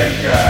[0.00, 0.49] Yeah.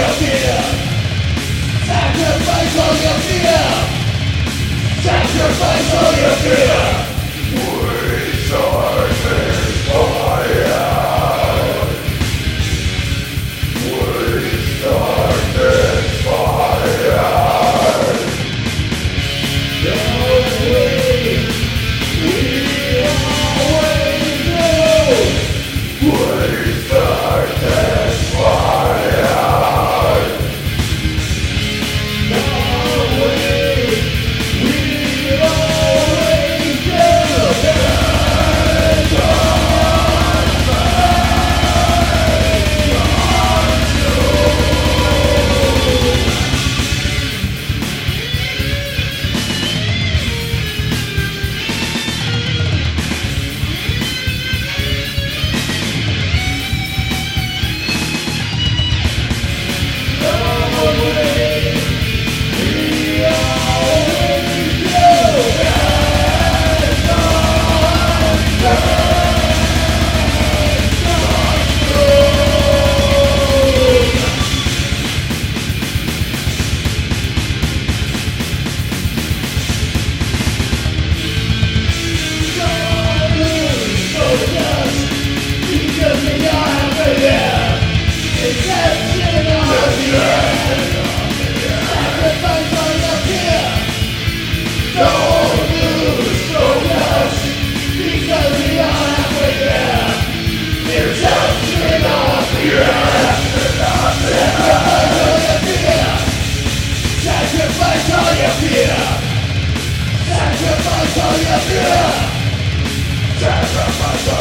[114.01, 114.40] Sacrifice all